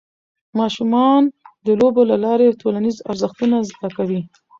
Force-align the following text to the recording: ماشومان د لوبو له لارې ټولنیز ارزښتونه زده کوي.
ماشومان 0.59 1.21
د 1.65 1.67
لوبو 1.79 2.01
له 2.11 2.17
لارې 2.25 2.57
ټولنیز 2.61 2.97
ارزښتونه 3.09 3.55
زده 3.69 3.89
کوي. 3.97 4.21